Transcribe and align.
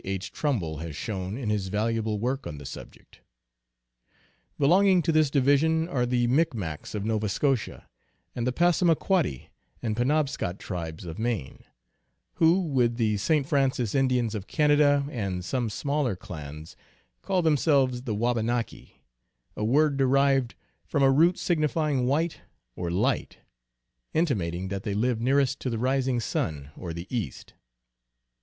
H. 0.03 0.31
Trumbull 0.31 0.77
has 0.77 0.95
shown 0.95 1.37
in 1.37 1.51
his 1.51 1.67
valuable 1.67 2.17
work 2.17 2.47
on 2.47 2.57
the 2.57 2.65
sub 2.65 2.93
ject. 2.93 3.19
Belonging 4.57 5.03
to 5.03 5.11
this 5.11 5.29
division 5.29 5.87
are 5.87 6.07
the 6.07 6.25
Micmacs 6.25 6.95
of 6.95 7.05
Nova 7.05 7.29
Scotia 7.29 7.87
and 8.33 8.47
the 8.47 8.51
Passamaquoddy 8.51 9.51
and 9.79 9.95
Penobscot 9.95 10.57
tribes 10.57 11.05
of 11.05 11.19
Maine, 11.19 11.63
who 12.37 12.61
with 12.61 12.97
the 12.97 13.17
St. 13.17 13.45
Francis 13.45 13.93
Indians 13.93 14.33
of 14.33 14.47
Canada 14.47 15.05
and 15.11 15.45
some 15.45 15.69
smaller 15.69 16.15
clans 16.15 16.75
call 17.21 17.43
themselves 17.43 18.01
the 18.01 18.15
Wabanaki, 18.15 19.03
a 19.55 19.63
word 19.63 19.97
derived 19.97 20.55
from 20.83 21.03
a 21.03 21.11
root 21.11 21.37
signifying 21.37 22.07
white 22.07 22.41
or 22.75 22.89
light, 22.89 23.37
intimating 24.15 24.69
that 24.69 24.81
they 24.81 24.95
live 24.95 25.21
nearest 25.21 25.59
to 25.59 25.69
the 25.69 25.77
rising 25.77 26.19
sun 26.19 26.71
or 26.75 26.91
the 26.91 27.05
east. 27.15 27.53